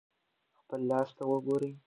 [0.59, 1.71] خپل لاس ته وګورئ.